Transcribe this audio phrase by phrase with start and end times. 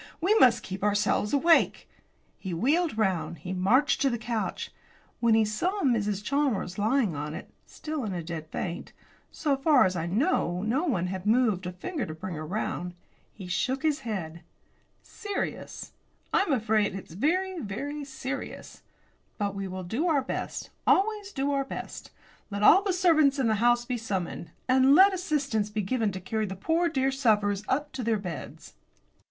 [0.19, 1.87] We must keep ourselves awake."
[2.39, 4.71] He wheeled round; he marched to the couch.
[5.19, 6.23] When he saw Mrs.
[6.23, 8.93] Chalmers lying on it, still in a dead faint
[9.31, 12.95] so far as I know no one had moved a finger to bring her round
[13.31, 14.41] he shook his head.
[15.03, 15.91] "Serious;
[16.33, 18.81] I am afraid it's very, very serious.
[19.37, 22.09] But we will do our best; always do our best.
[22.49, 26.19] Let all the servants in the house be summoned, and let assistance be given to
[26.19, 28.73] carry the poor dear sufferers up to their beds."